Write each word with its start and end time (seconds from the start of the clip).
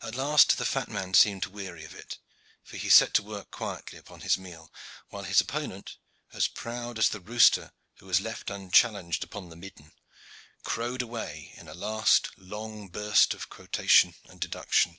At 0.00 0.16
last 0.16 0.58
the 0.58 0.64
fat 0.64 0.88
man 0.88 1.14
seemed 1.14 1.44
to 1.44 1.50
weary 1.50 1.84
of 1.84 1.94
it, 1.94 2.18
for 2.64 2.76
he 2.76 2.88
set 2.88 3.14
to 3.14 3.22
work 3.22 3.52
quietly 3.52 3.96
upon 3.96 4.22
his 4.22 4.36
meal, 4.36 4.72
while 5.10 5.22
his 5.22 5.40
opponent, 5.40 5.98
as 6.32 6.48
proud 6.48 6.98
as 6.98 7.08
the 7.10 7.20
rooster 7.20 7.70
who 7.98 8.10
is 8.10 8.20
left 8.20 8.50
unchallenged 8.50 9.22
upon 9.22 9.50
the 9.50 9.56
midden, 9.56 9.92
crowed 10.64 11.00
away 11.00 11.52
in 11.54 11.68
a 11.68 11.74
last 11.74 12.30
long 12.36 12.88
burst 12.88 13.34
of 13.34 13.48
quotation 13.50 14.16
and 14.24 14.40
deduction. 14.40 14.98